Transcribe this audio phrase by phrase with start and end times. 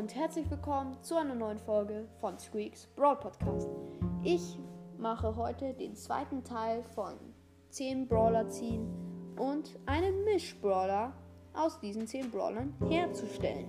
[0.00, 3.68] und herzlich willkommen zu einer neuen Folge von Squeaks Brawl Podcast.
[4.22, 4.58] Ich
[4.96, 7.12] mache heute den zweiten Teil von
[7.68, 8.88] 10 Brawler ziehen
[9.36, 11.12] und einen Misch-Brawler
[11.52, 13.68] aus diesen 10 Brawlern herzustellen.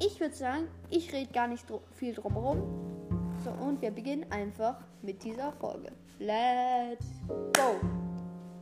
[0.00, 2.62] Ich würde sagen, ich rede gar nicht dr viel drum herum.
[3.42, 5.92] So, und wir beginnen einfach mit dieser Folge.
[6.18, 7.06] Let's
[7.56, 7.80] go!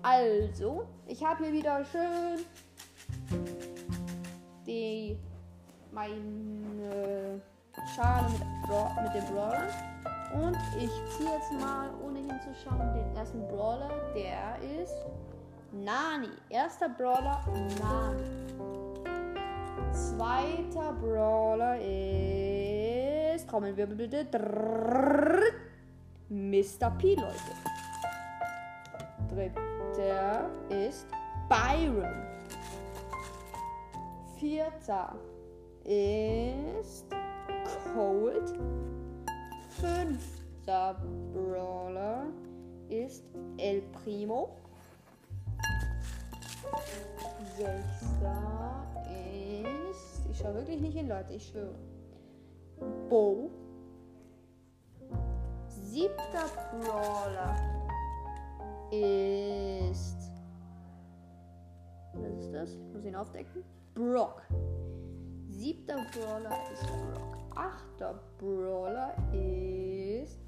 [0.03, 2.45] Also, ich habe hier wieder schön
[4.69, 5.17] die
[5.99, 7.41] meine
[7.95, 8.43] Schale mit,
[9.03, 9.69] mit dem Brawler.
[10.33, 13.91] Und ich ziehe jetzt mal, ohne hinzuschauen, den ersten Brawler.
[14.15, 14.95] Der ist
[15.73, 16.29] Nani.
[16.51, 17.43] Erster Brawler,
[17.81, 18.23] Nani.
[19.93, 23.49] Zweiter Brawler ist.
[23.49, 24.25] Trommelwirbel bitte.
[24.27, 25.41] Drrr,
[26.29, 26.91] Mr.
[26.99, 27.55] P, Leute.
[29.29, 31.07] Dritter ist
[31.49, 32.27] Byron.
[34.39, 35.17] Vierter
[35.89, 37.07] ist
[37.95, 38.53] Cold.
[39.71, 41.01] Fünfter
[41.33, 42.27] Brawler
[42.91, 43.25] ist
[43.57, 44.51] El Primo.
[47.57, 50.27] Sechster ist.
[50.31, 51.75] Ich schaue wirklich nicht hin, Leute, ich schwöre.
[53.09, 53.51] Bo.
[55.69, 57.57] Siebter Brawler
[58.91, 60.31] ist.
[62.13, 62.75] Was ist das?
[62.75, 63.65] Ich muss ihn aufdecken.
[63.95, 64.43] Brock.
[65.59, 67.37] Siebter Brawler ist Brock.
[67.57, 70.39] Achter Brawler ist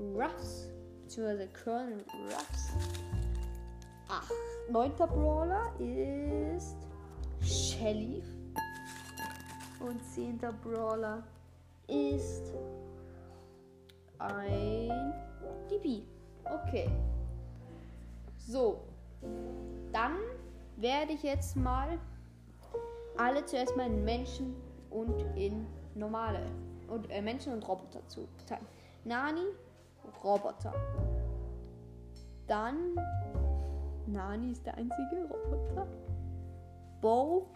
[0.00, 0.70] Ruffs.
[1.02, 2.72] Beziehungsweise Colonel Ruffs.
[4.08, 4.30] Ach,
[4.70, 6.78] neunter Brawler ist
[7.42, 8.22] Shelly.
[9.78, 11.22] Und zehnter Brawler
[11.86, 12.54] ist
[14.20, 15.12] ein
[15.70, 16.04] DB.
[16.46, 16.88] Okay.
[18.38, 18.80] So.
[19.92, 20.16] Dann
[20.76, 21.98] werde ich jetzt mal
[23.16, 24.54] alle zuerst mal in Menschen
[24.90, 26.40] und in normale
[26.88, 28.66] und äh, Menschen und Roboter zu teilen.
[29.04, 29.46] Nani,
[30.22, 30.74] Roboter.
[32.46, 32.96] Dann
[34.06, 35.86] Nani ist der einzige Roboter.
[37.00, 37.46] Bo,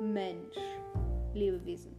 [0.00, 0.56] Mensch,
[1.34, 1.94] Lebewesen.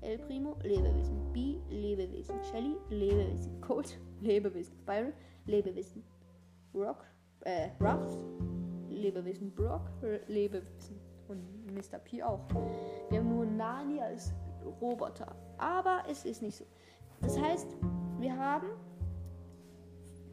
[0.00, 1.32] El Primo, Lebewesen.
[1.32, 2.36] B, Lebewesen.
[2.50, 3.60] Shelly, Lebewesen.
[3.60, 4.76] Colt, Lebewesen.
[4.84, 5.12] Byron,
[5.46, 6.04] Lebewesen.
[6.74, 7.04] Rock,
[7.40, 8.18] äh, Ruffs,
[8.88, 9.52] Lebewesen.
[9.54, 9.88] Brock,
[10.28, 11.01] Lebewesen.
[11.32, 11.98] Und Mr.
[11.98, 12.40] P auch.
[13.08, 14.32] Wir haben nur Nani als
[14.80, 15.34] Roboter.
[15.58, 16.64] Aber es ist nicht so.
[17.20, 17.76] Das heißt,
[18.18, 18.68] wir haben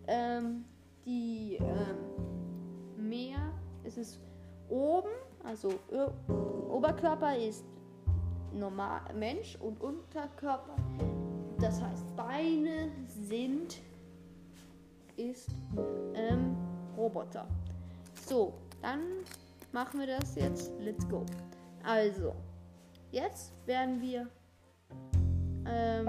[0.07, 0.65] ähm,
[1.05, 3.39] die ähm, mehr,
[3.83, 4.19] es ist
[4.69, 5.09] oben,
[5.43, 5.69] also
[6.69, 7.63] Oberkörper ist
[8.53, 10.75] normal Mensch und Unterkörper,
[11.59, 13.81] das heißt Beine sind
[15.15, 15.49] ist
[16.15, 16.55] ähm,
[16.97, 17.45] Roboter.
[18.25, 19.01] So, dann
[19.71, 20.71] machen wir das jetzt.
[20.79, 21.25] Let's go.
[21.83, 22.35] Also,
[23.11, 24.27] jetzt werden wir
[25.65, 26.07] ähm,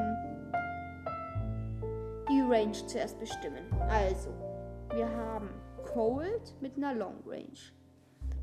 [2.29, 3.65] die Range zuerst bestimmen.
[3.89, 4.31] Also,
[4.95, 5.51] wir haben
[5.93, 7.59] Cold mit einer Long Range.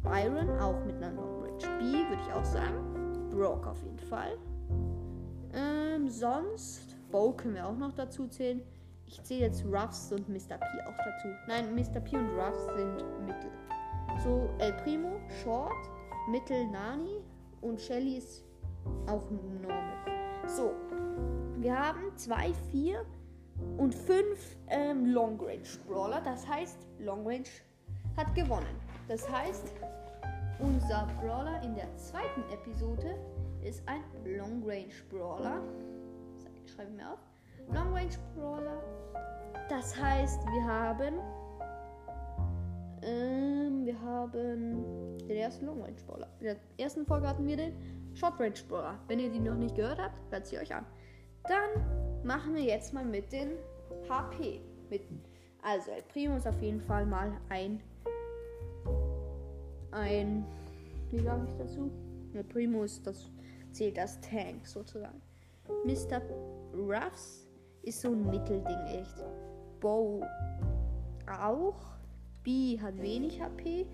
[0.03, 1.79] Byron auch mit einer Long Range.
[1.79, 3.29] B würde ich auch sagen.
[3.29, 4.37] Brock auf jeden Fall.
[5.53, 8.61] Ähm, sonst, Bo können wir auch noch dazu zählen.
[9.05, 10.57] Ich zähle jetzt Ruffs und Mr.
[10.57, 11.27] P auch dazu.
[11.47, 11.99] Nein, Mr.
[12.01, 13.51] P und Ruffs sind Mittel.
[14.23, 15.71] So, El Primo, Short,
[16.29, 17.21] Mittel, Nani
[17.61, 18.43] und Shelly ist
[19.07, 19.93] auch normal.
[20.47, 20.73] So,
[21.57, 23.05] wir haben 2, 4
[23.77, 26.21] und 5 ähm, Long Range Brawler.
[26.21, 27.47] Das heißt, Long Range
[28.15, 28.75] hat gewonnen.
[29.07, 29.73] Das heißt,
[30.59, 33.15] unser Brawler in der zweiten Episode
[33.63, 35.61] ist ein Long Range Brawler.
[36.65, 37.19] Schreibe ich mir auf.
[37.71, 38.81] Long Range Brawler.
[39.69, 41.15] Das heißt, wir haben.
[43.03, 43.56] Ähm,
[43.87, 46.27] wir haben den ersten Long Range Brawler.
[46.39, 47.73] In der ersten Folge hatten wir den
[48.15, 48.99] Short Range Brawler.
[49.07, 50.85] Wenn ihr die noch nicht gehört habt, hört sie euch an.
[51.47, 53.53] Dann machen wir jetzt mal mit den
[54.09, 54.59] HP.
[54.89, 55.03] Mit,
[55.61, 57.81] also, El Primo ist auf jeden Fall mal ein.
[59.91, 60.45] Ein.
[61.09, 61.89] Wie sage ich dazu?
[62.33, 63.31] El Primo ist das.
[63.71, 65.21] Zählt als Tank sozusagen.
[65.85, 66.21] Mr.
[66.73, 67.47] Ruffs
[67.83, 69.23] ist so ein Mittelding echt.
[69.79, 70.25] Bo
[71.25, 71.96] auch.
[72.47, 73.85] Hat wenig HP.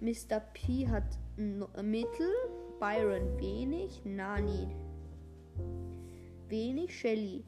[0.00, 0.40] Mr.
[0.54, 2.32] P hat Mittel.
[2.78, 4.02] Byron wenig.
[4.06, 4.68] Nani
[6.48, 6.98] wenig.
[6.98, 7.44] Shelly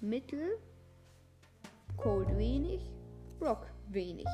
[0.00, 0.56] mittel.
[1.98, 2.80] Cold wenig.
[3.38, 4.26] Brock wenig.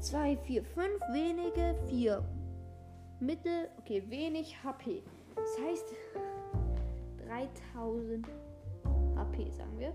[0.00, 1.76] 2, 4, 5 wenige.
[1.88, 2.24] 4
[3.20, 3.68] mittel.
[3.78, 5.04] Okay, wenig HP.
[5.36, 5.94] Das heißt
[7.28, 8.26] 3000
[9.14, 9.94] HP, sagen wir.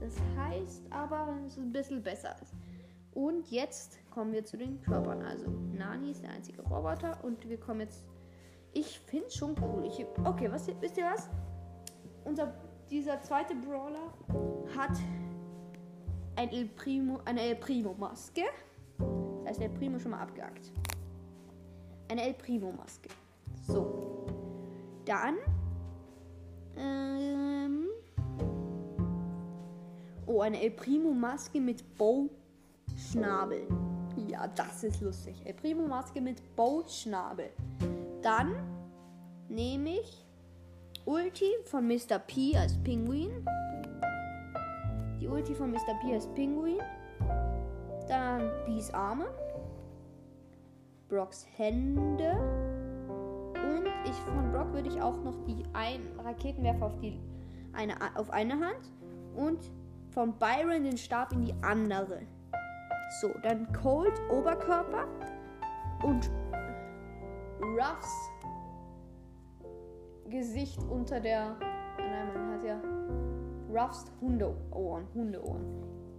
[0.00, 2.52] Das heißt aber, dass es ein bisschen besser ist.
[3.14, 5.22] Und jetzt kommen wir zu den Körpern.
[5.22, 8.04] Also Nani ist der einzige Roboter und wir kommen jetzt
[8.72, 9.84] Ich finde schon cool.
[9.86, 11.28] Ich, okay, was, wisst ihr was?
[12.24, 12.54] Unser,
[12.88, 14.14] dieser zweite Brawler
[14.76, 14.96] hat
[16.36, 18.42] ein El Primo, eine El Primo Maske.
[19.44, 20.72] Da ist El Primo schon mal abgehakt.
[22.08, 23.08] Eine El Primo Maske.
[23.66, 24.26] So.
[25.04, 25.36] Dann.
[26.76, 27.86] Ähm,
[30.26, 32.30] oh, eine El Primo Maske mit Bow
[33.10, 33.66] Schnabel.
[34.28, 35.42] Ja, das ist lustig.
[35.44, 37.50] El Primo Maske mit Bow Schnabel.
[38.22, 38.54] Dann
[39.48, 40.24] nehme ich
[41.06, 42.18] Ulti von Mr.
[42.18, 43.44] P als Pinguin.
[45.20, 45.94] Die Ulti von Mr.
[46.02, 46.78] P als Pinguin.
[48.08, 49.26] Dann Bees Arme.
[51.08, 52.36] Brocks Hände.
[53.08, 57.18] Und ich von Brock würde ich auch noch die ein Raketenwerfer auf die
[57.72, 58.92] eine auf eine Hand
[59.34, 59.58] und
[60.10, 62.20] von Byron den Stab in die andere.
[63.10, 65.06] So, dann Cold Oberkörper
[66.04, 66.30] und
[67.60, 68.30] Ruffs
[70.28, 71.56] Gesicht unter der.
[71.98, 72.80] Nein, man hat ja
[73.68, 75.06] Ruffs Hundeohren.
[75.12, 75.64] Hundeohren.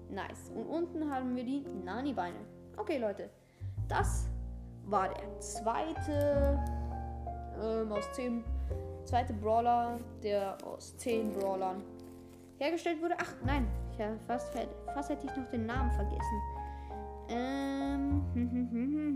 [0.10, 0.52] Nice.
[0.54, 2.40] Und unten haben wir die Nani-Beine.
[2.76, 3.30] Okay, Leute.
[3.88, 4.30] Das
[4.86, 6.60] war der zweite
[7.62, 8.44] ähm, aus zehn.
[9.06, 11.82] Zweite Brawler, der aus zehn Brawlern
[12.58, 13.16] hergestellt wurde.
[13.20, 13.68] Ach, nein.
[13.98, 14.54] Habe fast,
[14.94, 16.42] fast hätte ich noch den Namen vergessen.
[17.32, 18.22] Ähm.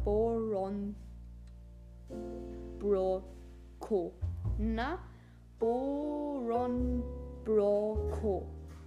[0.00, 0.94] Naboron.
[2.78, 4.12] Broco.
[4.58, 5.02] Naboron
[7.44, 8.46] Broco.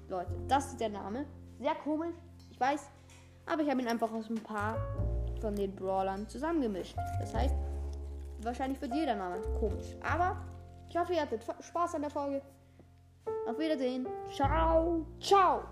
[0.09, 1.25] Leute, das ist der Name.
[1.59, 2.15] Sehr komisch,
[2.51, 2.89] ich weiß.
[3.45, 4.75] Aber ich habe ihn einfach aus ein paar
[5.39, 6.95] von den Brawlern zusammengemischt.
[7.19, 7.55] Das heißt,
[8.41, 9.95] wahrscheinlich wird jeder Name komisch.
[10.01, 10.37] Aber
[10.89, 12.41] ich hoffe, ihr hattet Spaß an der Folge.
[13.47, 14.07] Auf Wiedersehen.
[14.31, 15.05] Ciao.
[15.19, 15.63] Ciao.